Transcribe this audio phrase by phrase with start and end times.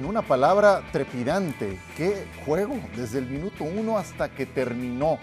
[0.00, 1.78] en una palabra trepidante.
[1.94, 5.18] Qué juego, desde el minuto 1 hasta que terminó.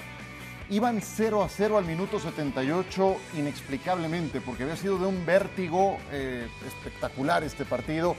[0.70, 6.48] Iban 0 a 0 al minuto 78 inexplicablemente, porque había sido de un vértigo eh,
[6.68, 8.16] espectacular este partido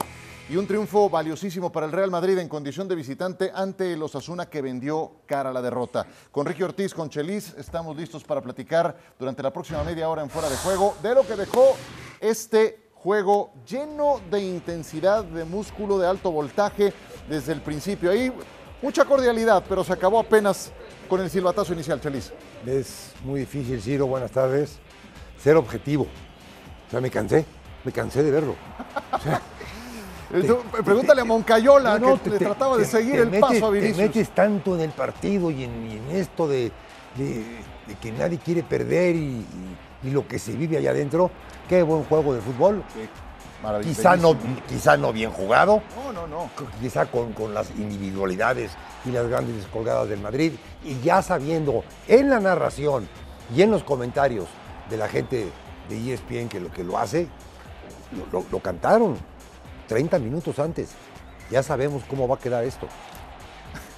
[0.49, 4.49] y un triunfo valiosísimo para el Real Madrid en condición de visitante ante los Asuna
[4.49, 6.07] que vendió cara a la derrota.
[6.29, 10.29] Con Ricky Ortiz, con Chelis, estamos listos para platicar durante la próxima media hora en
[10.29, 11.77] fuera de juego de lo que dejó
[12.19, 16.93] este juego lleno de intensidad, de músculo, de alto voltaje
[17.29, 18.11] desde el principio.
[18.11, 18.31] Ahí
[18.81, 20.71] mucha cordialidad, pero se acabó apenas
[21.07, 22.33] con el silbatazo inicial, Chelis.
[22.65, 24.79] Es muy difícil, Ciro, buenas tardes.
[25.41, 26.03] Ser objetivo.
[26.87, 27.45] O sea, me cansé,
[27.83, 28.55] me cansé de verlo.
[29.13, 29.41] O sea,
[30.29, 33.97] Pregúntale a Moncayola, que le trataba de seguir el paso a Vinicius.
[33.97, 36.71] Te metes tanto en el partido y en, esto de,
[38.01, 39.45] que nadie quiere perder y,
[40.03, 41.31] lo que se vive allá adentro.
[41.67, 42.83] Qué buen juego de fútbol.
[43.83, 44.37] Quizá no,
[44.69, 45.81] quizá no bien jugado.
[46.05, 46.49] No, no, no.
[46.79, 48.71] Quizá con, con las individualidades
[49.05, 50.53] y las grandes colgadas del Madrid.
[50.85, 53.09] Y ya sabiendo en la narración
[53.53, 54.47] y en los comentarios
[54.89, 55.47] de la gente
[55.89, 57.27] de ESPN que lo que lo hace,
[58.31, 59.17] lo cantaron.
[59.89, 60.91] 30 minutos antes.
[61.51, 62.87] Ya sabemos cómo va a quedar esto.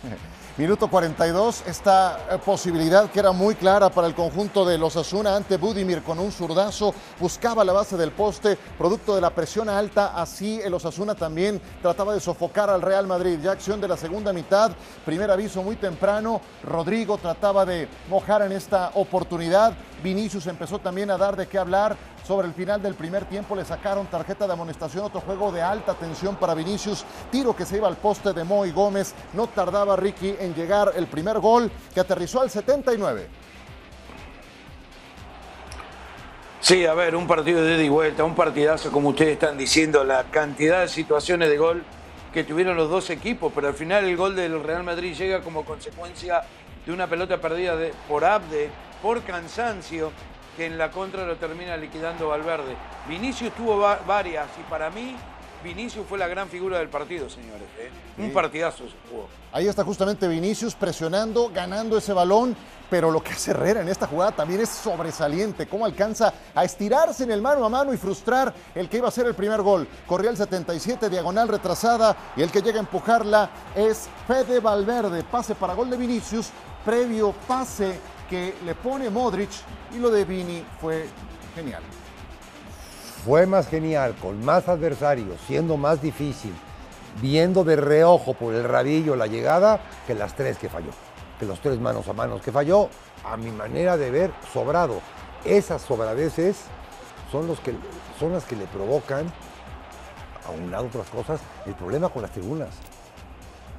[0.58, 5.36] Minuto 42, esta eh, posibilidad que era muy clara para el conjunto de los Asuna
[5.36, 10.14] ante Budimir con un zurdazo, buscaba la base del poste, producto de la presión alta,
[10.22, 13.40] así el Osasuna también trataba de sofocar al Real Madrid.
[13.42, 14.72] Ya acción de la segunda mitad,
[15.06, 21.18] primer aviso muy temprano, Rodrigo trataba de mojar en esta oportunidad, Vinicius empezó también a
[21.18, 25.06] dar de qué hablar, sobre el final del primer tiempo le sacaron tarjeta de amonestación,
[25.06, 28.72] otro juego de alta tensión para Vinicius, tiro que se iba al poste de Moy
[28.72, 33.28] Gómez, no tardaba Ricky en llegar el primer gol que aterrizó al 79.
[36.60, 40.26] Sí, a ver, un partido de ida vuelta, un partidazo como ustedes están diciendo, la
[40.26, 41.84] cantidad de situaciones de gol
[42.32, 45.66] que tuvieron los dos equipos, pero al final el gol del Real Madrid llega como
[45.66, 46.44] consecuencia
[46.86, 47.76] de una pelota perdida
[48.08, 48.70] por Abde,
[49.02, 50.12] por cansancio,
[50.56, 52.76] que en la contra lo termina liquidando Valverde.
[53.08, 55.16] Vinicius tuvo varias y para mí
[55.64, 57.68] Vinicius fue la gran figura del partido, señores.
[57.80, 57.92] ¿eh?
[58.18, 59.28] Un partidazo se jugó.
[59.52, 62.56] Ahí está justamente Vinicius presionando, ganando ese balón,
[62.90, 65.68] pero lo que hace Herrera en esta jugada también es sobresaliente.
[65.68, 69.12] Cómo alcanza a estirarse en el mano a mano y frustrar el que iba a
[69.12, 69.88] ser el primer gol.
[70.08, 75.24] Corría el 77, diagonal retrasada, y el que llega a empujarla es Fede Valverde.
[75.24, 76.50] Pase para gol de Vinicius,
[76.84, 78.00] previo pase
[78.32, 79.50] que le pone Modric
[79.94, 81.06] y lo de Vini fue
[81.54, 81.84] genial.
[83.26, 86.54] Fue más genial, con más adversarios, siendo más difícil,
[87.22, 90.92] viendo de reojo por el rabillo la llegada, que las tres que falló.
[91.42, 92.90] Que los tres manos a manos que falló,
[93.26, 95.02] a mi manera de ver, sobrado.
[95.44, 96.64] Esas sobradeces
[97.34, 97.76] son, los que,
[98.18, 99.26] son las que le provocan,
[100.48, 102.70] a un lado otras cosas, el problema con las tribunas.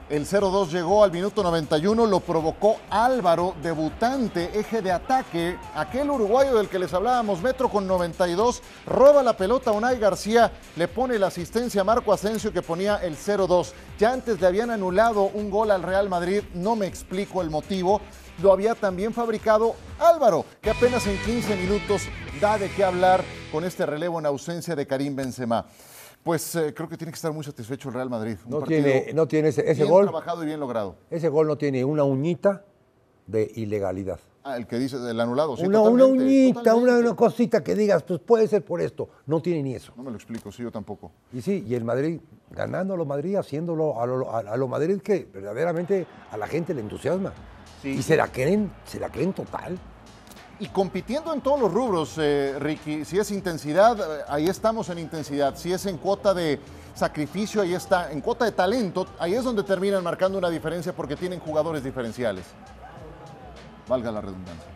[0.09, 5.57] El 0-2 llegó al minuto 91, lo provocó Álvaro, debutante, eje de ataque.
[5.75, 10.53] Aquel uruguayo del que les hablábamos, metro con 92, roba la pelota a Unai García,
[10.77, 13.73] le pone la asistencia a Marco Asensio que ponía el 0-2.
[13.99, 18.01] Ya antes le habían anulado un gol al Real Madrid, no me explico el motivo.
[18.43, 22.03] Lo había también fabricado Álvaro, que apenas en 15 minutos
[22.41, 25.65] da de qué hablar con este relevo en ausencia de Karim Benzema.
[26.22, 28.37] Pues eh, creo que tiene que estar muy satisfecho el Real Madrid.
[28.47, 30.05] no, tiene, no tiene ese, ese bien gol.
[30.05, 30.97] trabajado y bien logrado.
[31.10, 32.65] Ese gol no tiene una uñita
[33.27, 34.21] de ilegalidad.
[34.44, 35.65] Ah, el que dice del anulado, sí.
[35.65, 39.09] Una, una uñita, una, cosita que digas, pues puede ser por esto.
[39.27, 39.93] No tiene ni eso.
[39.97, 41.12] No me lo explico, sí, yo tampoco.
[41.32, 45.00] Y sí, y el Madrid, ganando a lo Madrid, haciéndolo a lo, a, lo Madrid
[45.00, 47.32] que verdaderamente a la gente le entusiasma.
[47.84, 49.78] Y se la creen, se la creen total
[50.61, 53.05] y compitiendo en todos los rubros, eh, Ricky.
[53.05, 55.57] Si es intensidad, eh, ahí estamos en intensidad.
[55.57, 56.61] Si es en cuota de
[56.95, 58.13] sacrificio, ahí está.
[58.13, 62.45] En cuota de talento, ahí es donde terminan marcando una diferencia porque tienen jugadores diferenciales.
[63.89, 64.69] Valga la redundancia.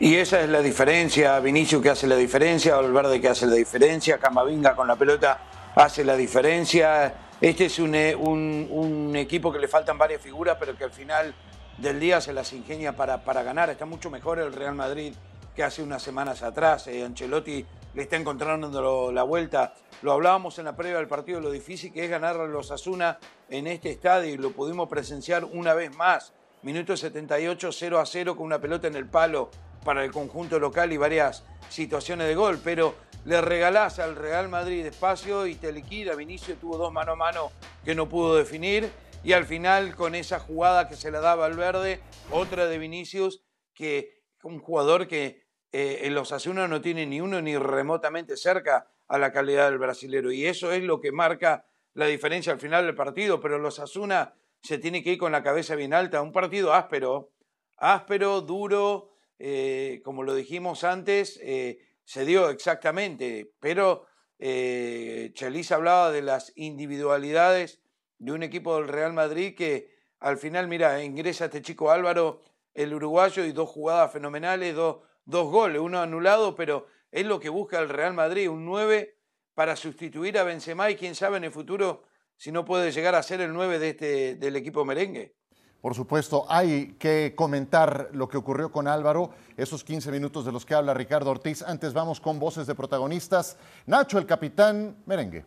[0.00, 4.18] Y esa es la diferencia, Vinicio que hace la diferencia, Valverde que hace la diferencia,
[4.18, 5.40] Camavinga con la pelota
[5.74, 7.14] hace la diferencia.
[7.40, 11.34] Este es un, eh, un equipo que le faltan varias figuras, pero que al final
[11.78, 13.70] del día se las ingenia para, para ganar.
[13.70, 15.14] Está mucho mejor el Real Madrid
[15.54, 16.86] que hace unas semanas atrás.
[16.88, 17.64] Eh, Ancelotti
[17.94, 19.74] le está encontrando la vuelta.
[20.02, 23.18] Lo hablábamos en la previa del partido, lo difícil que es ganar a los Asuna
[23.48, 26.32] en este estadio y lo pudimos presenciar una vez más.
[26.62, 29.50] Minuto 78, 0 a 0 con una pelota en el palo
[29.84, 34.86] para el conjunto local y varias situaciones de gol, pero le regalás al Real Madrid
[34.86, 36.14] espacio y te liquida.
[36.14, 37.50] Vinicio tuvo dos mano a mano
[37.84, 38.90] que no pudo definir
[39.28, 43.44] y al final con esa jugada que se la daba al verde, otra de Vinicius,
[43.74, 48.90] que un jugador que eh, en los Asuna no tiene ni uno ni remotamente cerca
[49.06, 50.32] a la calidad del brasilero.
[50.32, 54.32] Y eso es lo que marca la diferencia al final del partido, pero los Asuna
[54.62, 56.22] se tiene que ir con la cabeza bien alta.
[56.22, 57.34] Un partido áspero,
[57.76, 64.06] áspero, duro, eh, como lo dijimos antes, eh, se dio exactamente, pero
[64.38, 65.34] eh,
[65.68, 67.82] hablaba de las individualidades
[68.18, 72.40] de un equipo del Real Madrid que al final, mira, ingresa este chico Álvaro,
[72.74, 77.48] el uruguayo, y dos jugadas fenomenales, dos, dos goles, uno anulado, pero es lo que
[77.48, 79.16] busca el Real Madrid, un 9
[79.54, 82.04] para sustituir a Benzema y quién sabe en el futuro
[82.36, 85.34] si no puede llegar a ser el 9 de este, del equipo merengue.
[85.80, 90.66] Por supuesto, hay que comentar lo que ocurrió con Álvaro, esos 15 minutos de los
[90.66, 91.62] que habla Ricardo Ortiz.
[91.62, 93.56] Antes vamos con voces de protagonistas.
[93.86, 95.44] Nacho, el capitán merengue.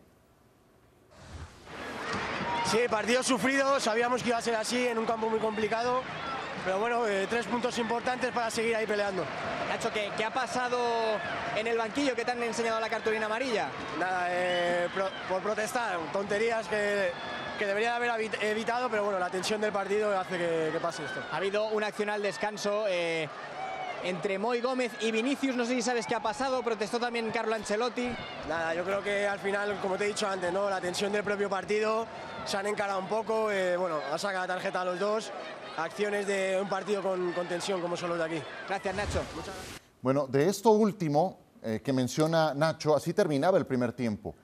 [2.72, 6.00] Sí, partido sufrido, sabíamos que iba a ser así en un campo muy complicado,
[6.64, 9.26] pero bueno, eh, tres puntos importantes para seguir ahí peleando.
[9.68, 10.78] Nacho, ¿qué, ha pasado
[11.54, 13.68] en el banquillo que te han enseñado la cartulina amarilla?
[14.00, 14.88] Nada, eh,
[15.28, 17.12] por protestar, tonterías que
[17.62, 18.10] que debería haber
[18.40, 21.22] evitado, pero bueno, la tensión del partido hace que, pase esto.
[21.30, 23.28] Ha habido un accional descanso eh,
[24.04, 27.54] entre Moy Gómez y Vinicius, no sé si sabes qué ha pasado, protestó también Carlo
[27.54, 28.10] Ancelotti.
[28.48, 30.68] Nada, yo creo que al final, como te he dicho antes, ¿no?
[30.68, 32.06] la tensión del propio partido,
[32.44, 35.30] se han encarado un poco, eh, bueno, ha sacado la tarjeta a los dos,
[35.76, 38.42] acciones de un partido con, tensión como son los de aquí.
[38.68, 39.22] Gracias, Nacho.
[40.00, 44.34] Bueno, de esto último eh, que menciona Nacho, así terminaba el primer tiempo.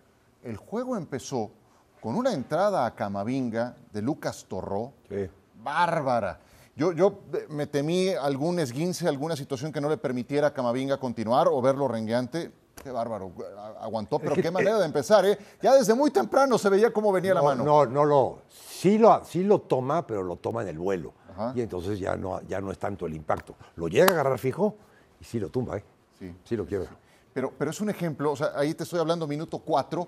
[0.42, 1.50] El juego empezó
[2.00, 4.92] con una entrada a Camavinga de Lucas Torró,
[5.62, 6.38] bárbara.
[6.78, 10.96] Yo, yo eh, me temí algún esguince, alguna situación que no le permitiera a Camavinga
[10.98, 12.52] continuar o verlo rengueante.
[12.80, 13.32] Qué bárbaro,
[13.80, 15.36] aguantó, pero qué manera de empezar, ¿eh?
[15.60, 17.64] Ya desde muy temprano se veía cómo venía la mano.
[17.64, 21.12] No, no lo, sí lo, sí lo toma, pero lo toma en el vuelo.
[21.56, 23.56] Y entonces ya no, ya no es tanto el impacto.
[23.74, 24.76] Lo llega a agarrar fijo
[25.20, 25.84] y sí lo tumba, ¿eh?
[26.16, 26.32] Sí.
[26.44, 26.90] Sí lo quiebra.
[27.32, 30.06] Pero, pero es un ejemplo, o sea, ahí te estoy hablando minuto cuatro,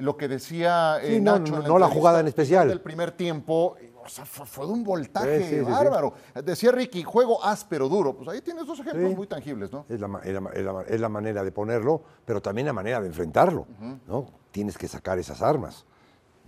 [0.00, 1.62] lo que decía eh, Nacho.
[1.62, 2.68] No, la, jugada en especial.
[2.68, 6.14] Del primer tiempo, o sea, fue, de un voltaje bárbaro.
[6.44, 8.14] Decía Ricky, juego áspero, duro.
[8.14, 9.84] Pues ahí tienes dos ejemplos muy tangibles, ¿no?
[9.88, 13.66] Es la, manera de ponerlo, pero también la manera de enfrentarlo,
[14.06, 14.26] ¿no?
[14.50, 15.84] Tienes que sacar esas armas.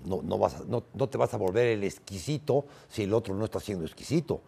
[0.04, 3.60] No, no, vas no, te vas a volver el exquisito si el otro no está
[3.60, 4.42] siendo exquisito.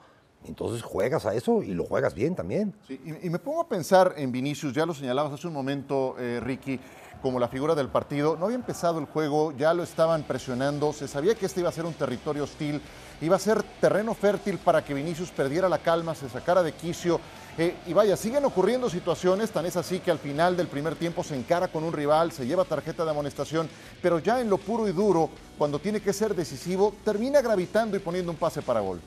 [0.47, 2.75] Entonces juegas a eso y lo juegas bien también.
[2.89, 6.79] y, me pongo a pensar en Vinicius, ya lo señalabas hace un momento, eh, Ricky
[7.25, 8.37] como la figura del partido.
[8.37, 11.73] No había empezado el juego, ya lo estaban presionando, se sabía que este iba a
[11.73, 12.83] ser un territorio hostil,
[13.23, 17.19] iba a ser terreno fértil para que Vinicius perdiera la calma, se sacara de quicio.
[17.57, 21.25] Eh, y vaya, siguen ocurriendo situaciones, tan es así que al final del primer tiempo
[21.25, 23.71] se encara con un rival, se lleva tarjeta de amonestación,
[24.03, 28.01] pero ya en lo puro y duro, cuando tiene que ser decisivo, termina gravitando y
[28.01, 29.01] poniendo un pase para gol.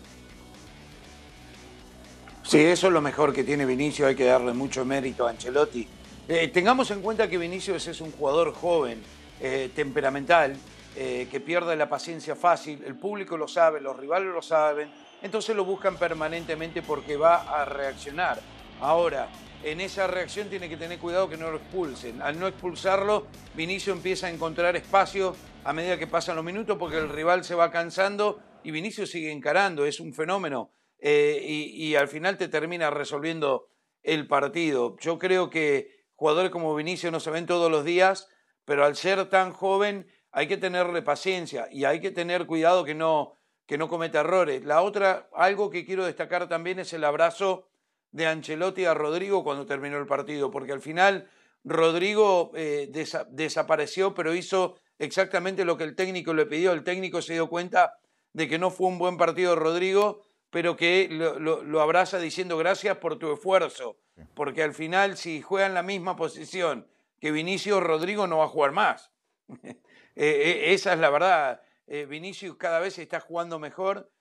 [2.47, 5.85] Sí, eso es lo mejor que tiene Vinicius, hay que darle mucho mérito a Ancelotti
[6.29, 9.01] eh, tengamos en cuenta que Vinicius es un jugador joven,
[9.39, 10.57] eh, temperamental,
[10.95, 14.89] eh, que pierde la paciencia fácil, el público lo sabe, los rivales lo saben,
[15.21, 18.41] entonces lo buscan permanentemente porque va a reaccionar.
[18.81, 19.29] Ahora,
[19.63, 22.21] en esa reacción tiene que tener cuidado que no lo expulsen.
[22.21, 25.33] Al no expulsarlo, Vinicius empieza a encontrar espacio
[25.63, 29.31] a medida que pasan los minutos porque el rival se va cansando y Vinicius sigue
[29.31, 33.69] encarando, es un fenómeno y al final te termina resolviendo
[34.03, 34.97] el partido.
[34.99, 38.27] Yo creo que Jugadores como Vinicio no se ven todos los días,
[38.66, 42.95] pero al ser tan joven hay que tenerle paciencia y hay que tener cuidado que
[42.95, 43.33] no,
[43.68, 44.66] que no cometa errores.
[44.66, 47.68] La otra, algo que quiero destacar también es el abrazo
[48.09, 51.30] de Ancelotti a Rodrigo cuando terminó el partido, porque al final
[51.63, 52.89] Rodrigo eh,
[53.30, 56.71] desapareció, pero hizo exactamente lo que el técnico le pidió.
[56.71, 57.99] El técnico se dio cuenta
[58.33, 63.18] de que no fue un buen partido Rodrigo, pero que lo abraza diciendo gracias por
[63.18, 63.97] tu esfuerzo
[64.33, 66.87] porque al final si juegan la misma posición
[67.19, 69.11] que Vinicius, Rodrigo no va a jugar más.
[70.19, 71.61] Eh, eh, esa es la verdad.
[71.85, 74.11] Eh, Vinicius cada vez está jugando mejor,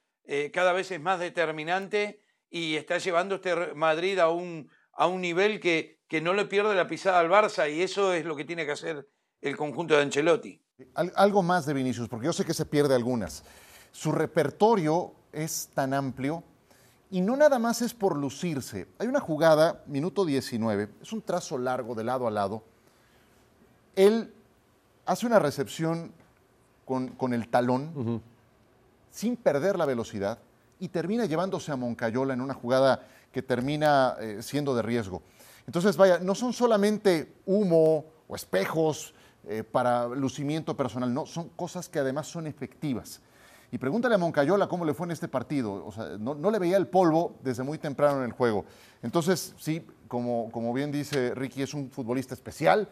[0.52, 5.58] cada vez es más determinante y está llevando este Madrid a un, a un nivel
[5.58, 8.66] que, que no le pierde la pisada al Barça y eso es lo que tiene
[8.66, 9.08] que hacer
[9.40, 10.62] el conjunto de Ancelotti.
[11.14, 13.42] algo más de Vinicius, porque yo sé que se pierde algunas.
[13.90, 16.42] Su repertorio es tan amplio
[17.10, 18.88] y no nada más es por lucirse.
[18.98, 22.64] Hay una jugada, minuto 19, es un trazo largo de lado a lado.
[23.94, 24.32] Él
[25.04, 26.12] hace una recepción
[26.84, 28.22] con, el talón,
[29.10, 30.38] sin perder la velocidad,
[30.78, 35.22] y termina llevándose a Moncayola en una jugada que termina eh, siendo de riesgo.
[35.66, 39.14] Entonces, vaya, no son solamente humo o espejos
[39.48, 43.20] eh, para lucimiento personal, no, son cosas que además son efectivas.
[43.76, 45.84] Y pregúntale a Moncayola cómo le fue en este partido.
[45.84, 48.64] O sea, no, le veía el polvo desde muy temprano en el juego.
[49.02, 52.88] Entonces, sí, como, como bien dice Ricky, es un futbolista especial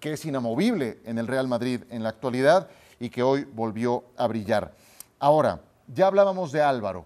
[0.00, 4.26] que es inamovible en el Real Madrid en la actualidad y que hoy volvió a
[4.28, 4.72] brillar.
[5.18, 7.04] Ahora, ya hablábamos de Álvaro.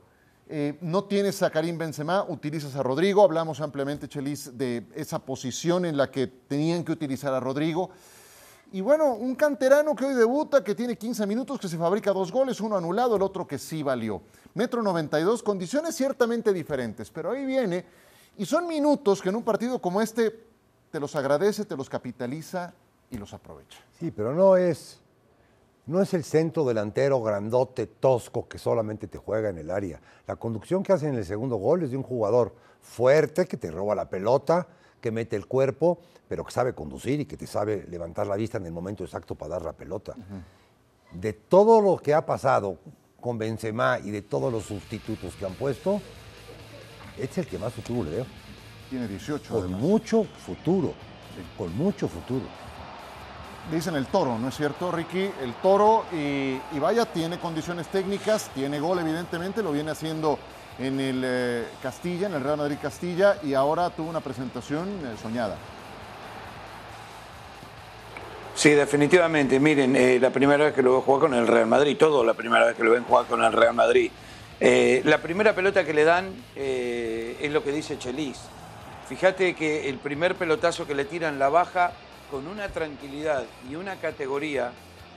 [0.49, 3.25] Eh, no tienes a Karim Benzema, utilizas a Rodrigo.
[3.25, 7.91] Hablamos ampliamente, Chelis, de esa posición en la que tenían que utilizar a Rodrigo.
[8.75, 12.33] Y bueno, un canterano que hoy debuta, que tiene 15 minutos, que se fabrica dos
[12.33, 14.23] goles, uno anulado, el otro que sí valió.
[14.55, 17.85] Metro 92, condiciones ciertamente diferentes, pero ahí viene.
[18.39, 20.47] Y son minutos que en un partido como este
[20.91, 22.73] te los agradece, te los capitaliza
[23.11, 23.79] y los aprovecha.
[24.01, 25.01] Sí, pero no es,
[25.85, 30.01] no es el centro delantero grandote, tosco, que solamente te juega en el área.
[30.27, 33.71] La conducción que hace en el segundo gol es de un jugador fuerte, que te
[33.71, 34.67] roba la pelota,
[35.03, 38.57] que mete el cuerpo, pero que sabe conducir y que te sabe levantar la vista
[38.57, 40.15] en el momento exacto para dar la pelota.
[41.13, 42.79] De todo lo que ha pasado
[43.21, 46.01] con Benzema y de todos los sustitutos que han puesto,
[47.19, 48.27] este es el que más futuro le veo.
[48.89, 49.81] Tiene 18 Con además.
[49.81, 50.95] mucho futuro,
[51.59, 52.45] con mucho futuro.
[53.71, 55.31] Dicen el toro, ¿no es cierto, Ricky?
[55.41, 60.39] El toro, y, y vaya, tiene condiciones técnicas, tiene gol, evidentemente, lo viene haciendo
[60.79, 65.17] en el eh, Castilla, en el Real Madrid Castilla, y ahora tuvo una presentación eh,
[65.21, 65.57] soñada.
[68.55, 69.59] Sí, definitivamente.
[69.59, 72.35] Miren, eh, la primera vez que lo veo jugar con el Real Madrid, todo la
[72.35, 74.11] primera vez que lo ven jugar con el Real Madrid.
[74.61, 78.39] La primera pelota que le dan es lo que dice Chelis.
[79.09, 81.93] Fíjate que el primer pelotazo que le tiran la baja
[82.31, 84.71] con una tranquilidad y una categoría,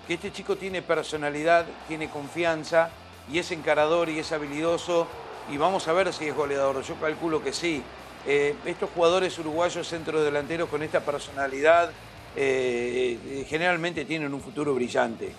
[0.08, 2.90] que este chico tiene personalidad, tiene confianza
[3.32, 5.08] y es encarador y es habilidoso
[5.52, 6.82] y vamos a ver si es goleador.
[6.84, 7.82] Yo calculo que sí.
[8.28, 11.92] Eh, estos jugadores uruguayos centrodelanteros con esta personalidad
[12.36, 15.32] eh, generalmente tienen un futuro brillante.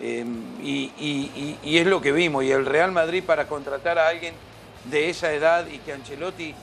[0.00, 0.24] Eh,
[0.62, 2.44] y, es lo que vimos.
[2.44, 4.34] Y el Real Madrid para contratar a alguien
[4.84, 6.54] de esa edad y que Ancelotti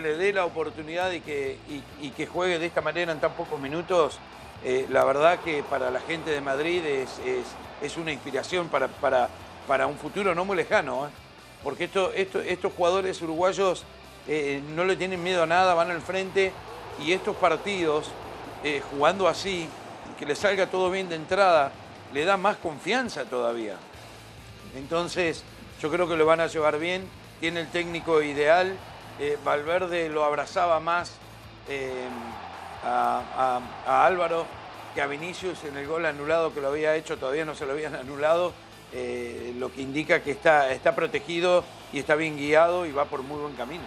[0.00, 1.56] le dé la oportunidad y que,
[2.16, 4.18] que juegue de esta manera en tan pocos minutos,
[4.90, 7.46] la verdad que para la gente de Madrid es, es-
[7.80, 9.28] es una inspiración para, para,
[9.66, 11.08] para un futuro no muy lejano.
[11.62, 13.84] Porque esto, esto- estos jugadores uruguayos
[14.26, 16.52] eh, no le tienen miedo a nada, van al frente
[17.04, 18.10] y estos partidos,
[18.64, 19.68] eh, jugando así,
[20.18, 21.72] que le salga todo bien de entrada,
[22.12, 23.76] le da más confianza todavía.
[24.76, 25.44] Entonces,
[25.80, 27.08] yo creo que lo van a llevar bien.
[27.40, 28.76] Tiene el técnico ideal.
[29.20, 31.12] Eh, Valverde lo abrazaba más
[32.84, 34.46] a- a Álvaro
[34.94, 37.72] que a Vinicius en el gol anulado que lo había hecho, todavía no se lo
[37.72, 38.52] habían anulado.
[38.92, 43.22] Eh, lo que indica que está, está protegido y está bien guiado y va por
[43.22, 43.84] muy buen camino.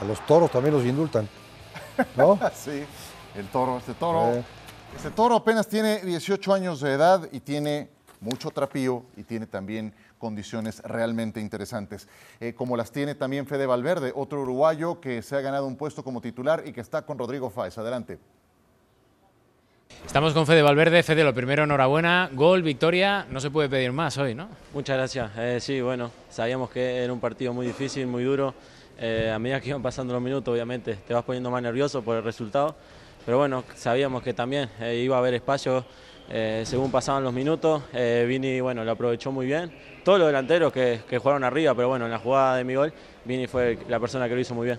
[0.00, 1.28] A los toros también los indultan,
[2.16, 2.38] ¿no?
[2.54, 2.84] Sí,
[3.34, 4.34] el toro, este toro.
[4.34, 4.44] Eh.
[4.96, 7.90] Este toro apenas tiene 18 años de edad y tiene
[8.20, 12.08] mucho trapío y tiene también condiciones realmente interesantes,
[12.40, 16.02] Eh, como las tiene también Fede Valverde, otro uruguayo que se ha ganado un puesto
[16.02, 17.78] como titular y que está con Rodrigo Fáez.
[17.78, 18.18] Adelante.
[20.06, 21.02] Estamos con Fede Valverde.
[21.02, 22.30] Fede, lo primero, enhorabuena.
[22.32, 23.26] Gol, victoria.
[23.30, 24.48] No se puede pedir más hoy, ¿no?
[24.72, 25.30] Muchas gracias.
[25.36, 28.54] Eh, sí, bueno, sabíamos que era un partido muy difícil, muy duro.
[28.98, 32.16] Eh, a medida que iban pasando los minutos, obviamente, te vas poniendo más nervioso por
[32.16, 32.74] el resultado.
[33.24, 35.84] Pero bueno, sabíamos que también eh, iba a haber espacio
[36.64, 37.84] según pasaban los minutos.
[37.94, 39.72] Vini, bueno, lo aprovechó muy bien.
[40.04, 42.92] Todos los delanteros que jugaron arriba, pero bueno, en la jugada de mi gol,
[43.24, 44.78] Vini fue la persona que lo hizo muy bien.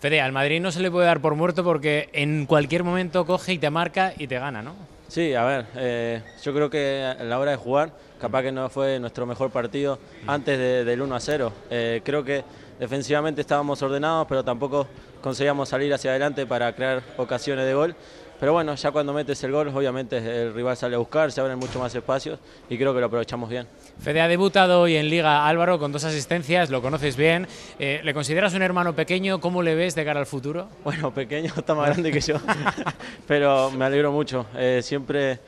[0.00, 3.54] Fede, al Madrid no se le puede dar por muerto porque en cualquier momento coge
[3.54, 4.74] y te marca y te gana, ¿no?
[5.08, 7.90] Sí, a ver, eh, yo creo que a la hora de jugar,
[8.20, 11.52] capaz que no fue nuestro mejor partido antes de- del 1 a 0.
[11.70, 12.44] Eh, creo que
[12.78, 14.86] defensivamente estábamos ordenados, pero tampoco
[15.20, 17.94] conseguíamos salir hacia adelante para crear ocasiones de gol.
[18.38, 21.58] Pero bueno, ya cuando metes el gol, obviamente el rival sale a buscar, se abren
[21.58, 22.38] mucho más espacios
[22.70, 23.66] y creo que lo aprovechamos bien.
[24.00, 27.48] Fede ha debutado hoy en Liga Álvaro con dos asistencias, lo conoces bien.
[27.80, 29.40] Eh, ¿Le consideras un hermano pequeño?
[29.40, 30.68] ¿Cómo le ves de cara al futuro?
[30.84, 32.36] Bueno, pequeño, está más grande que yo,
[33.26, 34.46] pero me alegro mucho.
[34.56, 35.40] Eh, siempre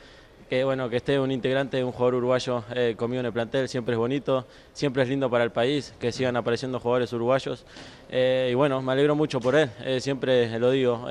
[0.49, 3.93] que, bueno, que esté un integrante, un jugador uruguayo eh, conmigo en el plantel, siempre
[3.93, 7.65] es bonito, siempre es lindo para el país, que sigan apareciendo jugadores uruguayos.
[8.09, 9.69] Eh, y bueno, me alegro mucho por él,
[10.01, 11.07] siempre lo digo.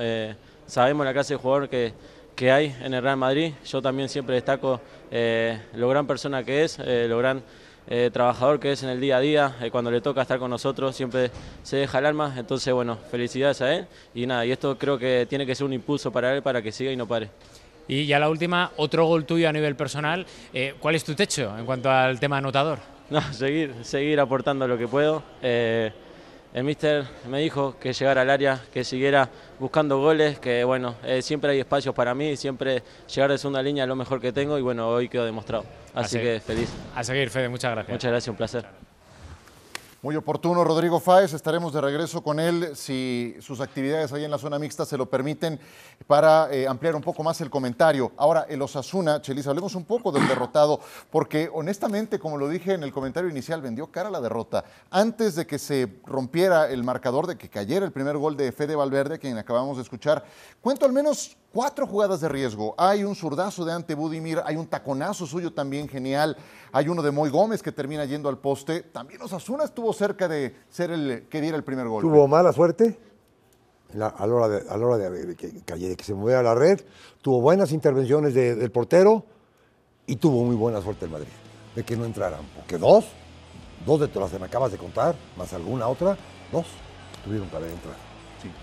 [0.67, 1.91] sabemos la clase de jugador que,
[2.41, 4.81] que hay en el Real Madrid, yo también siempre destaco
[5.11, 7.43] eh, lo gran persona que es, eh, lo gran
[7.87, 10.49] eh, trabajador que es en el día a día, eh, cuando le toca estar con
[10.49, 11.29] nosotros siempre
[11.61, 15.27] se deja el alma, entonces bueno, felicidades a él y nada, y esto creo que
[15.29, 17.29] tiene que ser un impulso para él para que siga y no pare.
[17.87, 20.25] Y ya la última, otro gol tuyo a nivel personal.
[20.51, 22.79] Eh, ¿Cuál es tu techo en cuanto al tema anotador?
[23.11, 25.21] No, seguir, seguir aportando lo que puedo.
[26.53, 31.21] El míster me dijo que llegara al área, que siguiera buscando goles, que bueno, eh,
[31.21, 34.57] siempre hay espacios para mí, siempre llegar de segunda línea es lo mejor que tengo
[34.57, 35.63] y bueno, hoy quedó demostrado.
[35.93, 36.19] Así.
[36.19, 36.69] que feliz.
[36.93, 37.93] A seguir, Fede, muchas gracias.
[37.93, 38.90] Muchas gracias, un placer.
[40.03, 41.31] Muy oportuno, Rodrigo Fáez.
[41.31, 45.07] Estaremos de regreso con él si sus actividades ahí en la zona mixta se lo
[45.07, 45.59] permiten
[46.07, 48.11] para eh, ampliar un poco más el comentario.
[48.17, 50.79] Ahora, el Osasuna, Chelis, hablemos un poco del derrotado,
[51.11, 54.65] porque honestamente, como lo dije en el comentario inicial, vendió cara a la derrota.
[54.89, 58.75] Antes de que se rompiera el marcador, de que cayera el primer gol de Fede
[58.75, 60.25] Valverde, quien acabamos de escuchar,
[60.61, 62.75] cuento al menos cuatro jugadas de riesgo.
[62.77, 66.37] Hay un zurdazo de Ante Budimir, hay un taconazo suyo también genial,
[66.71, 68.81] hay uno de Moy Gómez que termina yendo al poste.
[68.81, 72.01] También Osasuna estuvo cerca de ser el que diera el primer gol.
[72.01, 72.97] Tuvo mala suerte
[73.99, 76.79] a la hora, de, de, que, se moviera la red,
[77.21, 79.25] tuvo buenas intervenciones del portero
[80.07, 81.27] y tuvo muy buena suerte el Madrid
[81.75, 82.41] de que no entraran.
[82.55, 83.05] Porque dos,
[83.85, 86.17] dos de las que me acabas de contar, más alguna otra,
[86.51, 86.65] dos
[87.23, 88.10] tuvieron que haber entrado.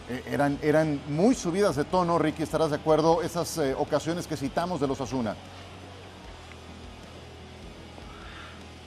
[0.08, 4.36] Eh, eran, eran muy subidas de tono, Ricky, estarás de acuerdo, esas eh, ocasiones que
[4.36, 5.36] citamos de los Asuna.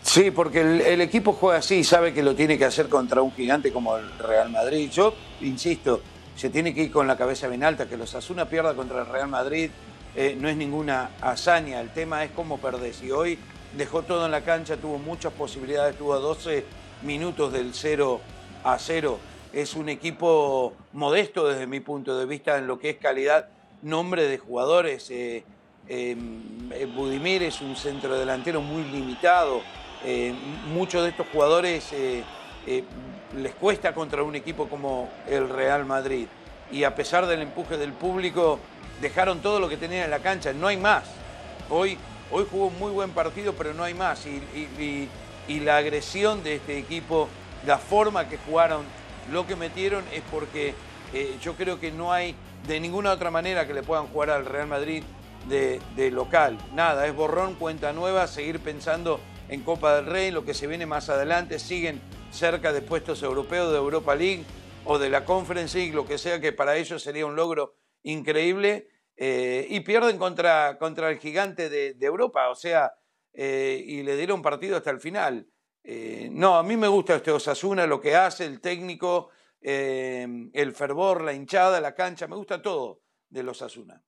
[0.03, 3.71] Sí, porque el, equipo juega así, sabe que lo tiene que hacer contra un gigante
[3.71, 4.89] como el Real Madrid.
[4.91, 6.01] Yo, insisto,
[6.35, 9.07] se tiene que ir con la cabeza bien alta, que los Asuna pierda contra el
[9.07, 9.69] Real Madrid
[10.13, 13.01] eh, no es ninguna hazaña, el tema es cómo perdés.
[13.01, 13.39] Y hoy
[13.77, 16.65] dejó todo en la cancha, tuvo muchas posibilidades, tuvo 12
[17.03, 18.19] minutos del 0
[18.63, 19.19] a 0
[19.53, 23.49] es un equipo modesto desde mi punto de vista en lo que es calidad,
[23.81, 25.09] nombre de jugadores.
[25.11, 25.43] Eh,
[25.87, 29.61] em, eh, Budimir es un centro delantero muy limitado.
[30.05, 30.33] Eh,
[30.73, 31.93] muchos de estos jugadores
[33.35, 36.27] les cuesta contra un equipo como el Real Madrid.
[36.71, 38.59] Y a pesar del empuje del público,
[39.01, 40.53] dejaron todo lo que tenían en la cancha.
[40.53, 41.03] No hay más.
[41.69, 41.97] Hoy,
[42.31, 44.25] hoy jugó un muy buen partido, pero no hay más.
[45.47, 47.27] y la agresión de este equipo,
[47.65, 48.85] la forma que jugaron
[49.31, 50.73] lo que metieron es porque
[51.13, 52.35] eh, yo creo que no hay
[52.67, 55.03] de ninguna otra manera que le puedan jugar al Real Madrid
[55.47, 56.57] de, local.
[56.73, 60.85] Nada, es borrón, cuenta nueva, seguir pensando en Copa del Rey, lo que se viene
[60.85, 61.99] más adelante, siguen
[62.31, 64.45] cerca de puestos europeos, de Europa League
[64.85, 68.87] o de la Conference League, lo que sea, que para ellos sería un logro increíble.
[69.17, 72.93] Eh, y pierden contra, contra el gigante de, Europa, o sea,
[73.33, 75.47] eh, y le dieron partido hasta el final.
[75.83, 79.29] Eh, no, a mí me gusta este Osasuna, lo que hace, el técnico,
[79.61, 84.01] eh, el fervor, la hinchada, la cancha, me gusta todo de los Osasuna.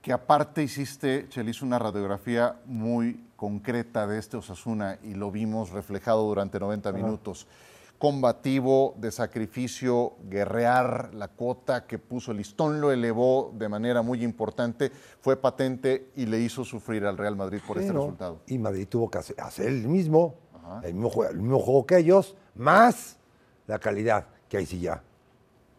[0.00, 6.22] Que aparte hiciste, Chelis, una radiografía muy concreta de este Osasuna y lo vimos reflejado
[6.22, 7.46] durante 90 minutos.
[7.98, 14.24] Combativo, de sacrificio, guerrear, la cuota que puso el listón lo elevó de manera muy
[14.24, 18.40] importante, fue patente y le hizo sufrir al Real Madrid por este resultado.
[18.46, 20.49] Y Madrid tuvo que hacer el mismo
[20.82, 23.16] el, mismo juego, que ellos, más
[23.66, 25.02] la calidad, que ahí sí ya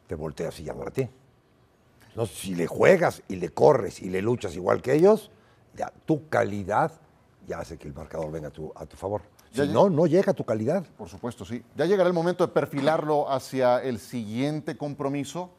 [0.08, 1.10] te volteas y ya no ti.
[2.15, 5.32] No, si le juegas y le corres y le luchas igual que ellos,
[5.76, 6.91] ya tu calidad
[7.48, 9.22] ya hace que el marcador venga a tu, a tu favor.
[9.54, 10.86] Si no, no llega a tu calidad.
[10.98, 11.63] Por supuesto, sí.
[11.76, 15.50] Ya llegará el momento de perfilarlo hacia el siguiente compromiso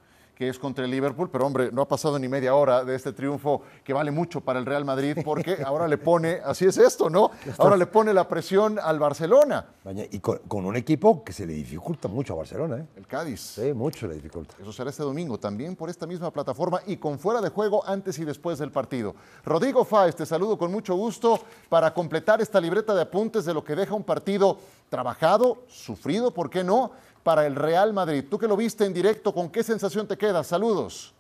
[0.42, 3.12] que es contra el Liverpool, pero hombre, no ha pasado ni media hora de este
[3.12, 7.08] triunfo que vale mucho para el Real Madrid porque ahora le pone, así es esto,
[7.08, 7.30] ¿no?
[7.58, 9.66] Ahora le pone la presión al Barcelona.
[10.10, 12.86] Y con, un equipo que se le dificulta mucho a Barcelona, ¿eh?
[12.96, 13.40] El Cádiz.
[13.40, 14.56] Sí, mucho le dificulta.
[14.60, 18.18] Eso será este domingo, también por esta misma plataforma y con fuera de juego antes
[18.18, 19.14] y después del partido.
[19.44, 23.62] Rodrigo Fáez, te saludo con mucho gusto para completar esta libreta de apuntes de lo
[23.62, 26.90] que deja un partido trabajado, sufrido, ¿por qué no?
[27.22, 28.24] Para el Real Madrid.
[28.28, 30.46] Tú que lo viste en directo, ¿con qué sensación te quedas?
[30.46, 31.14] Saludos.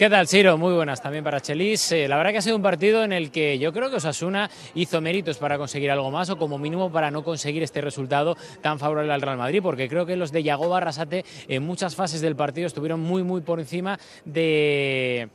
[0.00, 0.56] ¿Qué tal, Ciro?
[0.56, 1.92] Muy buenas también para Chelis.
[1.92, 4.48] Eh, la verdad que ha sido un partido en el que yo creo que Osasuna
[4.74, 8.78] hizo méritos para conseguir algo más o como mínimo para no conseguir este resultado tan
[8.78, 12.34] favorable al Real Madrid, porque creo que los de Yagoba Arrasate en muchas fases del
[12.34, 15.28] partido estuvieron muy, muy por encima de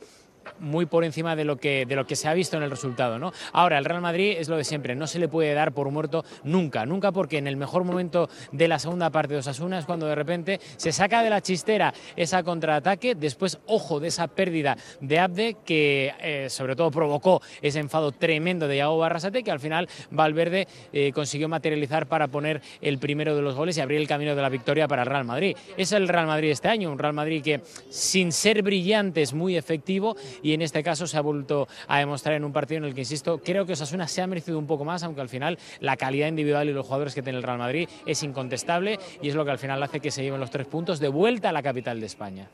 [0.58, 3.18] muy por encima de lo que, de lo que se ha visto en el resultado.
[3.18, 3.32] ¿no?
[3.52, 6.24] Ahora, el Real Madrid es lo de siempre, no se le puede dar por muerto
[6.44, 10.06] nunca, nunca porque en el mejor momento de la segunda parte de Osasuna es cuando
[10.06, 15.18] de repente se saca de la chistera esa contraataque, después, ojo, de esa pérdida de
[15.18, 19.88] Abde que eh, sobre todo provocó ese enfado tremendo de Iago Barrasate que al final
[20.10, 24.34] Valverde eh, consiguió materializar para poner el primero de los goles y abrir el camino
[24.34, 25.56] de la victoria para el Real Madrid.
[25.76, 29.56] Es el Real Madrid este año, un Real Madrid que sin ser brillante es muy
[29.56, 32.94] efectivo y en este caso se ha vuelto a demostrar en un partido en el
[32.94, 35.96] que, insisto, creo que Osasuna se ha merecido un poco más, aunque al final la
[35.96, 39.44] calidad individual y los jugadores que tiene el Real Madrid es incontestable y es lo
[39.44, 42.00] que al final hace que se lleven los tres puntos de vuelta a la capital
[42.00, 42.48] de España.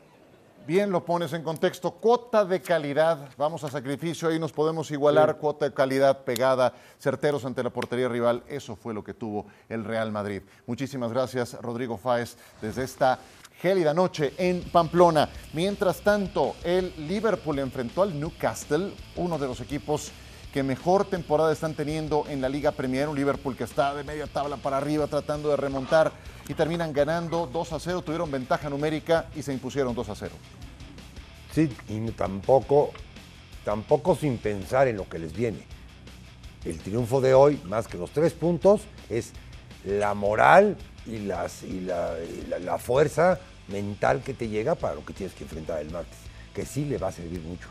[0.64, 1.90] Bien, lo pones en contexto.
[1.90, 7.44] Cuota de calidad, vamos a sacrificio, ahí nos podemos igualar, cuota de calidad pegada, certeros
[7.44, 8.44] ante la portería rival.
[8.46, 10.42] Eso fue lo que tuvo el Real Madrid.
[10.66, 13.18] Muchísimas gracias, Rodrigo Fáez, desde esta
[13.62, 15.29] gélida noche en Pamplona.
[15.53, 20.11] Mientras tanto, el Liverpool enfrentó al Newcastle, uno de los equipos
[20.53, 23.09] que mejor temporada están teniendo en la Liga Premier.
[23.09, 26.11] Un Liverpool que está de media tabla para arriba tratando de remontar
[26.48, 28.03] y terminan ganando 2 a 0.
[28.03, 30.33] Tuvieron ventaja numérica y se impusieron 2 a 0.
[31.55, 32.90] Sí, y tampoco,
[33.64, 35.64] tampoco sin pensar en lo que les viene.
[36.64, 39.33] El triunfo de hoy, más que los tres puntos, es
[39.85, 43.38] la moral y, la fuerza
[43.72, 46.18] mental que te llega para lo que tienes que enfrentar el martes,
[46.54, 47.68] que sí le va a servir mucho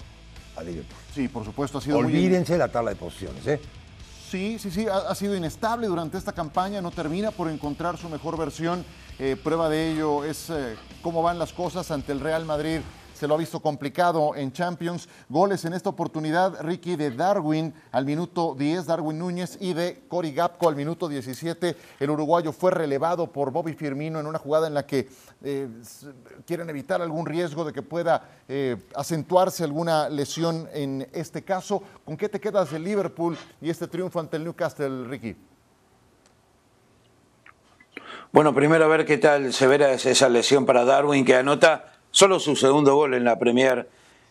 [0.58, 0.98] a Liverpool.
[1.14, 3.62] Sí, por supuesto, ha sido muy Olvídense la tabla de posiciones, ¿eh?
[4.30, 8.10] Sí, sí, sí, ha, ha sido inestable durante esta campaña, no termina por encontrar su
[8.10, 8.84] mejor versión.
[9.20, 12.80] Eh, prueba de ello es eh, cómo van las cosas ante el Real Madrid.
[13.22, 15.08] Se lo ha visto complicado en Champions.
[15.30, 20.32] Goles en esta oportunidad, Ricky, de Darwin al minuto 10, Darwin Núñez, y de Cory
[20.32, 21.78] Gapco al minuto 17.
[22.00, 25.08] El uruguayo fue relevado por Bobby Firmino en una jugada en la que
[25.44, 25.68] eh,
[26.48, 31.84] quieren evitar algún riesgo de que pueda eh, acentuarse alguna lesión en este caso.
[32.04, 35.36] ¿Con qué te quedas del Liverpool y este triunfo ante el Newcastle, Ricky?
[38.32, 42.39] Bueno, primero a ver qué tal severa es esa lesión para Darwin, que anota solo
[42.39, 43.89] su segundo gol en la Premier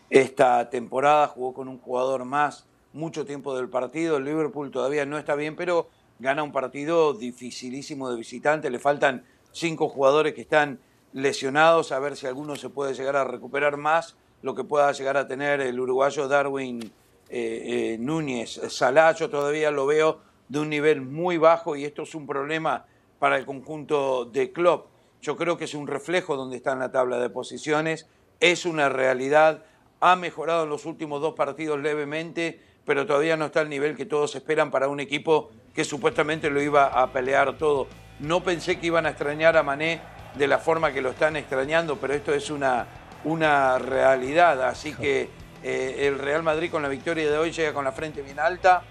[0.09, 1.27] esta temporada.
[1.27, 4.17] Jugó con un jugador más mucho tiempo del partido.
[4.17, 5.89] El Liverpool todavía no está bien, pero
[6.19, 8.69] gana un partido dificilísimo de visitante.
[8.69, 10.79] Le faltan cinco jugadores que están
[11.13, 15.17] lesionados, a ver si alguno se puede llegar a recuperar más lo que pueda llegar
[15.17, 16.91] a tener el uruguayo Darwin eh,
[17.29, 18.61] eh, Núñez.
[18.69, 22.85] Salah todavía lo veo de un nivel muy bajo y esto es un problema
[23.19, 24.87] para el conjunto de Klopp.
[25.21, 28.07] Yo creo que es un reflejo donde está en la tabla de posiciones,
[28.39, 29.63] es una realidad,
[29.99, 34.07] ha mejorado en los últimos dos partidos levemente, pero todavía no está al nivel que
[34.07, 37.87] todos esperan para un equipo que supuestamente lo iba a pelear todo.
[38.19, 40.01] No pensé que iban a extrañar a Mané
[40.35, 42.87] de la forma que lo están extrañando, pero esto es una,
[43.23, 45.29] una realidad, así que
[45.63, 48.81] eh, el Real Madrid con la victoria de hoy llega con la frente bien alta,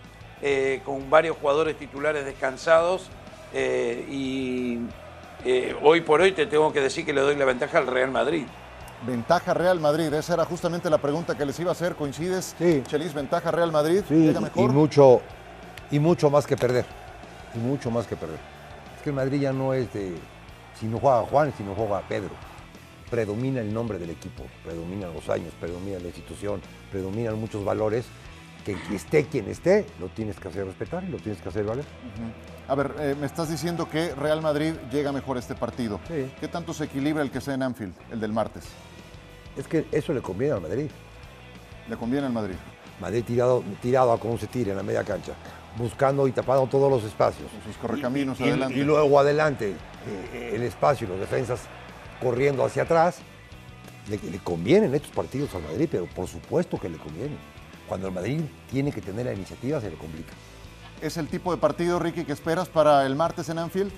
[0.40, 3.10] eh, con varios jugadores titulares descansados
[3.52, 4.78] eh, y
[5.44, 8.10] eh, hoy por hoy te tengo que decir que le doy la ventaja al Real
[8.10, 8.46] Madrid.
[9.06, 11.94] Ventaja Real Madrid, esa era justamente la pregunta que les iba a hacer.
[11.94, 12.54] ¿Coincides?
[12.58, 12.82] Sí.
[12.86, 14.02] Chelis, ventaja Real Madrid.
[14.06, 14.70] Sí, ¿Llega y- mejor?
[14.70, 15.20] y mucho,
[15.90, 16.84] y mucho más que perder.
[17.54, 18.38] Y mucho más que perder.
[18.96, 20.14] Es que el Madrid ya no es de.
[20.78, 22.30] Si no juega Juan, si no juega Pedro.
[23.10, 26.60] Predomina el nombre del equipo, predominan los años, predomina la institución,
[26.92, 28.04] predominan muchos valores
[28.64, 31.84] que esté quien esté, lo tienes que hacer respetar y lo tienes que hacer valer.
[32.68, 36.00] A ver, eh, me estás diciendo que Real Madrid llega mejor a este partido.
[36.06, 36.30] Sí.
[36.40, 38.64] ¿Qué tanto se equilibra el que sea en Anfield, el del martes?
[39.56, 40.90] Es que eso le conviene al Madrid.
[41.88, 42.54] ¿Le conviene al Madrid?
[43.00, 45.32] Madrid tirado, tirado a como se tire en la media cancha,
[45.76, 47.50] buscando y tapando todos los espacios.
[47.66, 48.78] Sus correcaminos y, adelante.
[48.78, 49.74] y luego adelante
[50.06, 51.62] eh, el espacio y los defensas
[52.20, 53.18] corriendo hacia atrás.
[54.08, 57.36] Le, le convienen estos partidos al Madrid, pero por supuesto que le conviene.
[57.90, 60.32] Cuando el Madrid tiene que tener la iniciativa se le complica.
[61.02, 63.90] ¿Es el tipo de partido, Ricky, que esperas para el martes en Anfield?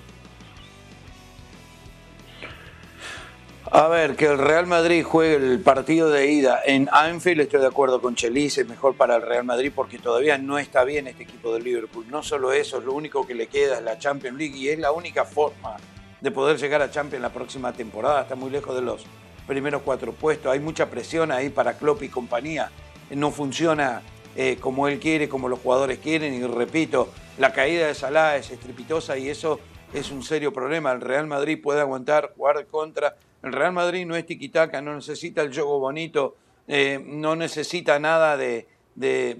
[3.71, 7.67] A ver, que el Real Madrid juegue el partido de ida en Anfield, estoy de
[7.67, 11.21] acuerdo con Chelis, es mejor para el Real Madrid porque todavía no está bien este
[11.21, 12.07] equipo del Liverpool.
[12.09, 14.91] No solo eso, lo único que le queda es la Champions League y es la
[14.91, 15.77] única forma
[16.19, 18.23] de poder llegar a Champions la próxima temporada.
[18.23, 19.05] Está muy lejos de los
[19.45, 20.51] primeros cuatro puestos.
[20.51, 22.71] Hay mucha presión ahí para Klopp y compañía.
[23.11, 24.01] No funciona
[24.35, 26.33] eh, como él quiere, como los jugadores quieren.
[26.33, 29.59] Y repito, la caída de Salah es estrepitosa y eso
[29.93, 30.91] es un serio problema.
[30.91, 33.15] El Real Madrid puede aguantar, jugar contra.
[33.43, 36.35] El Real Madrid no es tiquitaca, no necesita el juego bonito,
[36.67, 39.35] eh, no necesita nada de, de,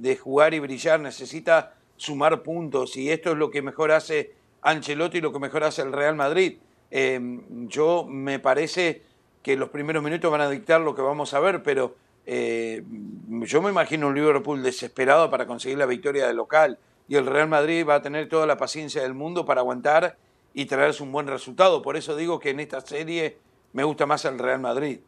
[0.00, 2.96] de- jugar y brillar, necesita sumar puntos.
[2.96, 6.16] Y esto es lo que mejor hace Ancelotti y lo que mejor hace el Real
[6.16, 6.58] Madrid.
[6.90, 7.20] Eh,
[7.68, 9.02] yo me parece
[9.42, 11.94] que los primeros minutos van a dictar lo que vamos a ver, pero
[12.30, 12.84] eh,
[13.46, 17.48] yo me imagino un Liverpool desesperado para conseguir la victoria de local y el Real
[17.48, 20.18] Madrid va a tener toda la paciencia del mundo para aguantar
[20.52, 21.80] y traerse un buen resultado.
[21.80, 23.38] Por eso digo que en esta serie
[23.72, 25.00] me gusta más el Real Madrid.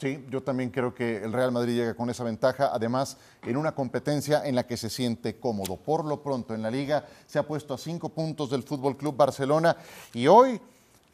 [0.00, 3.72] Sí, yo también creo que el Real Madrid llega con esa ventaja, además en una
[3.72, 5.76] competencia en la que se siente cómodo.
[5.76, 9.16] Por lo pronto en la liga se ha puesto a cinco puntos del Fútbol Club
[9.16, 9.76] Barcelona
[10.12, 10.60] y hoy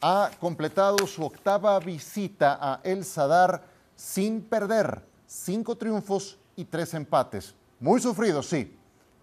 [0.01, 3.62] ha completado su octava visita a El Sadar
[3.95, 5.12] sin perder.
[5.35, 7.55] Cinco triunfos y tres empates.
[7.81, 8.71] Muy sufridos, sí,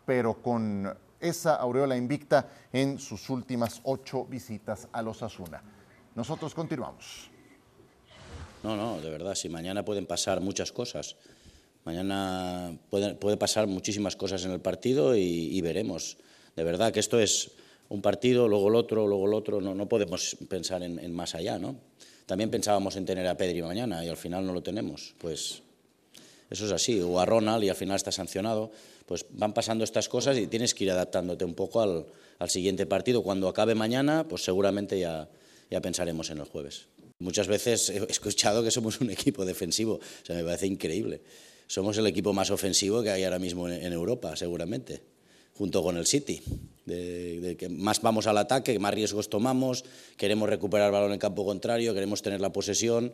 [0.07, 5.61] pero con esa aureola invicta en sus últimas ocho visitas a los Asuna.
[6.15, 7.29] Nosotros continuamos.
[8.63, 11.15] No, no, de verdad, sí, mañana pueden pasar muchas cosas.
[11.85, 16.17] Mañana puede, puede pasar muchísimas cosas en el partido y, y veremos.
[16.55, 17.51] De verdad que esto es
[17.87, 21.35] un partido, luego el otro, luego el otro, no, no podemos pensar en, en más
[21.35, 21.75] allá, ¿no?
[22.25, 25.15] también pensábamos en tener a Pedri mañana y al final no lo tenemos.
[25.17, 25.63] Pues
[26.49, 26.99] eso es así.
[27.01, 28.71] O a Ronald y al final está sancionado.
[29.05, 32.05] Pues van pasando estas cosas y tienes que ir adaptándote un poco al,
[32.49, 33.21] siguiente partido.
[33.21, 35.27] Cuando acabe mañana, pues seguramente ya,
[35.69, 36.87] ya pensaremos en el jueves.
[37.19, 39.95] Muchas veces he escuchado que somos un equipo defensivo.
[39.95, 41.21] O sea, me parece increíble.
[41.67, 45.01] Somos el equipo más ofensivo que hay ahora mismo en, Europa, seguramente,
[45.53, 46.41] junto con el City.
[46.85, 49.85] De, de, que más vamos al ataque, más riesgos tomamos,
[50.17, 53.13] queremos recuperar el balón en campo contrario, queremos tener la posesión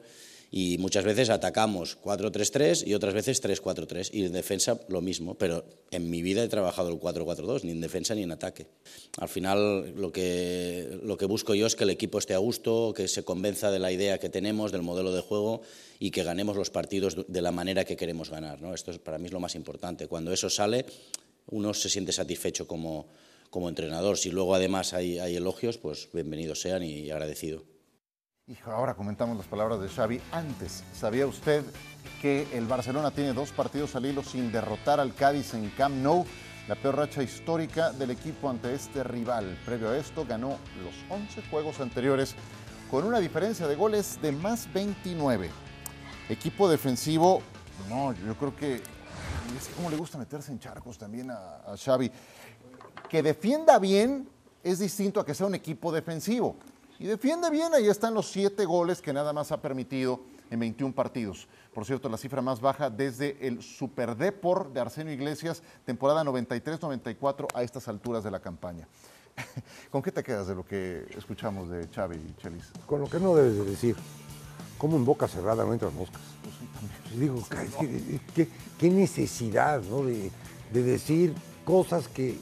[0.52, 5.66] y muchas veces atacamos 4-3-3 y otras veces 3-4-3 y en defensa lo mismo, pero
[5.92, 8.68] en mi vida he trabajado el 4-4-2, ni en defensa ni en ataque.
[9.18, 12.94] Al final lo que, lo que busco yo es que el equipo esté a gusto,
[12.96, 15.62] que se convenza de la idea que tenemos, del modelo de juego
[16.00, 18.62] y que ganemos los partidos de la manera que queremos ganar.
[18.62, 18.74] ¿no?
[18.74, 20.08] Esto es, para mí es lo más importante.
[20.08, 20.86] Cuando eso sale,
[21.48, 23.08] uno se siente satisfecho como,
[23.50, 24.18] como entrenador.
[24.18, 27.75] Si luego además hay, hay elogios, pues bienvenidos sean y agradecido.
[28.48, 30.22] Hijo, ahora comentamos las palabras de Xavi.
[30.32, 31.64] Antes, ¿sabía usted
[32.22, 36.28] que el Barcelona tiene dos partidos al hilo sin derrotar al Cádiz en Camp Nou?
[36.68, 39.58] La peor racha histórica del equipo ante este rival.
[39.66, 42.36] Previo a esto, ganó los 11 juegos anteriores
[42.92, 45.50] con una diferencia de goles de más 29.
[46.30, 47.42] Equipo defensivo,
[47.90, 52.12] no, yo creo que es como le gusta meterse en charcos también a, a Xavi.
[53.10, 54.30] Que defienda bien
[54.62, 56.58] es distinto a que sea un equipo defensivo.
[56.98, 60.94] Y defiende bien, ahí están los siete goles que nada más ha permitido en 21
[60.96, 61.48] partidos.
[61.74, 67.48] Por cierto, la cifra más baja desde el Super Depor de Arsenio Iglesias, temporada 93-94
[67.54, 68.88] a estas alturas de la campaña.
[69.92, 72.72] ¿Con qué te quedas de lo que escuchamos de Xavi y Chelis?
[72.86, 73.96] Con lo que no debes de decir.
[74.78, 76.22] Como en boca cerrada no entran moscas.
[77.04, 80.04] Pues digo, ¿qué, qué, qué necesidad ¿no?
[80.04, 80.32] de,
[80.72, 82.38] de, decir cosas que,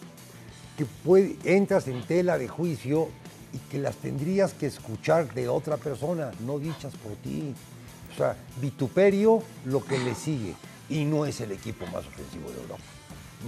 [0.76, 3.10] que puede, entras en tela de juicio
[3.54, 7.54] y que las tendrías que escuchar de otra persona, no dichas por ti.
[8.14, 10.56] O sea, vituperio lo que le sigue.
[10.90, 12.84] Y no es el equipo más ofensivo de Europa.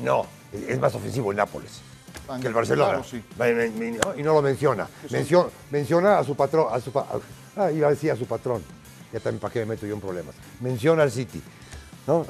[0.03, 1.81] No, es más ofensivo el Nápoles
[2.41, 2.89] que el Barcelona.
[2.89, 3.23] Claro, sí.
[4.17, 4.87] Y no lo menciona.
[5.09, 6.67] Menciona, menciona a su patrón.
[6.71, 8.63] A su, ah, iba a decir a su patrón.
[9.13, 10.35] Ya también para qué me meto yo en problemas.
[10.59, 11.41] Menciona al City.
[12.07, 12.25] ¿no?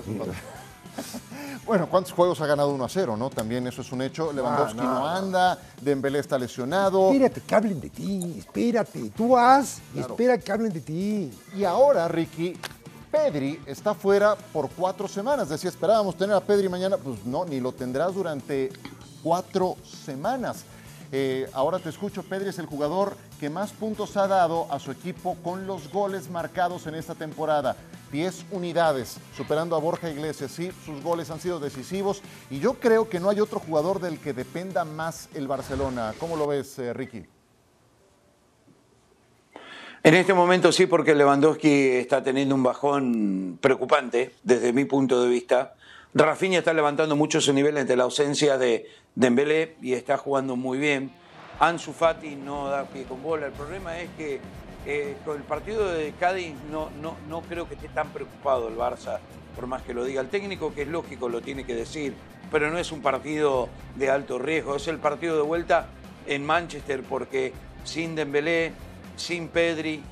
[1.66, 3.32] Bueno, ¿cuántos juegos ha ganado 1 a 0, no?
[3.32, 4.32] También eso es un hecho.
[4.32, 7.08] Lewandowski Ah, no, no, anda, Dembélé está lesionado.
[7.12, 9.10] Espérate que hablen de ti, espérate.
[9.10, 11.32] Tú haz y espera que hablen de ti.
[11.58, 12.56] Y ahora, Ricky,
[13.10, 15.50] Pedri está fuera por cuatro semanas.
[15.50, 16.98] Decía, esperábamos tener a Pedri mañana.
[16.98, 18.70] Pues no, ni lo tendrás durante
[19.24, 20.66] cuatro semanas.
[21.12, 24.92] Eh, ahora te escucho, Pedri es el jugador que más puntos ha dado a su
[24.92, 27.76] equipo con los goles marcados en esta temporada.
[28.12, 30.52] 10 unidades, superando a Borja Iglesias.
[30.52, 34.20] Sí, sus goles han sido decisivos y yo creo que no hay otro jugador del
[34.20, 36.13] que dependa más el Barcelona.
[36.20, 37.26] ¿Cómo lo ves, eh, Ricky?
[40.04, 45.30] En este momento sí, porque Lewandowski está teniendo un bajón preocupante desde mi punto de
[45.30, 45.74] vista.
[46.13, 50.78] Rafinha está levantando mucho su nivel ante la ausencia de Dembélé y está jugando muy
[50.78, 51.12] bien.
[51.60, 53.48] Ansu Fati no da pie con bola.
[53.48, 54.39] El problema es que
[54.86, 58.76] eh, con el partido de Cádiz no, no, no creo que esté tan preocupado el
[58.76, 59.19] Barça,
[59.56, 62.13] por más que lo diga el técnico, que es lógico, lo tiene que decir,
[62.52, 64.76] pero no es un partido de alto riesgo.
[64.76, 65.88] Es el partido de vuelta
[66.28, 67.52] en Manchester porque
[67.84, 68.74] sin Dembélé,
[69.15, 70.04] sin Pedri,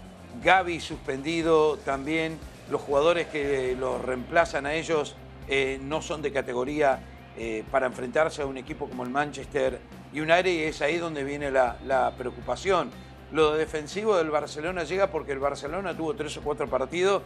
[0.43, 2.39] Gaby suspendido también,
[2.71, 5.15] los jugadores que los reemplazan a ellos
[5.47, 6.99] eh, no son de categoría
[7.37, 9.79] eh, para enfrentarse a un equipo como el Manchester
[10.13, 12.89] United y es ahí donde viene la preocupación.
[13.33, 17.23] Lo defensivo del Barcelona llega porque el Barcelona tuvo tres o cuatro partidos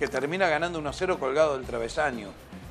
[0.00, 2.30] que termina ganando 1-0 colgado del travesaño.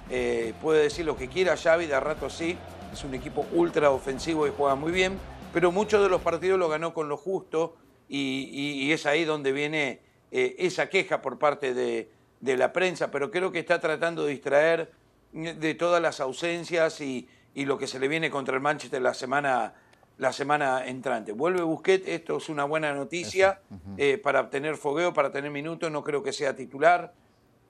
[0.09, 2.57] Eh, puede decir lo que quiera Xavi, de rato sí,
[2.91, 5.17] es un equipo ultra ofensivo y juega muy bien,
[5.53, 7.77] pero muchos de los partidos lo ganó con lo justo
[8.09, 13.31] y, es ahí donde viene eh, esa queja por parte de, de la prensa, pero
[13.31, 14.91] creo que está tratando de distraer
[15.31, 19.13] de todas las ausencias y, y lo que se le viene contra el Manchester la
[19.13, 19.73] semana,
[20.17, 21.31] la semana entrante.
[21.31, 23.61] Vuelve Busquets, esto es una buena noticia
[23.97, 27.13] eh, para obtener fogueo, para tener minutos, no creo que sea titular,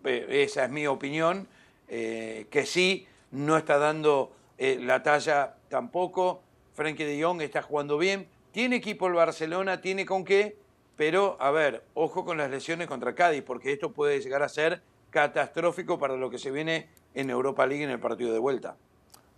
[0.03, 1.47] eh, esa es mi opinión,
[1.88, 6.41] eh, que sí, no está dando eh, la talla tampoco,
[6.73, 10.58] Frenkie de Jong está jugando bien, tiene equipo el Barcelona, tiene con qué,
[10.95, 14.82] pero a ver, ojo con las lesiones contra Cádiz, porque esto puede llegar a ser
[15.10, 18.75] catastrófico para lo que se viene en Europa League en el partido de vuelta.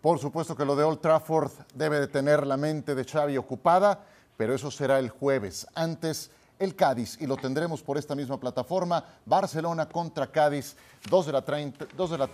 [0.06, 4.02] Por supuesto que lo de Old Trafford debe de tener la mente de Xavi ocupada,
[4.38, 5.66] pero eso será el jueves.
[5.74, 10.76] Antes, el Cádiz, y lo tendremos por esta misma plataforma, Barcelona contra Cádiz,
[11.10, 12.28] 2 de la, 30 2 de la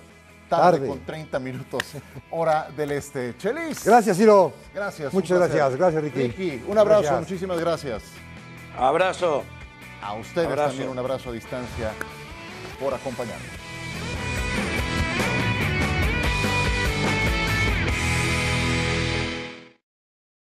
[0.50, 0.86] tarde, Tarde.
[0.86, 1.82] con 30 minutos,
[2.32, 3.38] hora del este.
[3.38, 3.86] Chelis.
[3.86, 4.52] Gracias, Ciro.
[4.74, 5.14] Gracias.
[5.14, 5.78] Muchas gracias.
[5.78, 6.28] Gracias, Ricky.
[6.28, 7.22] Ricky, un abrazo, Gracias.
[7.22, 8.04] muchísimas gracias.
[8.78, 9.44] Abrazo.
[10.04, 10.68] A ustedes Abrazo.
[10.72, 11.94] también un abrazo a distancia
[12.82, 13.61] por acompañarnos.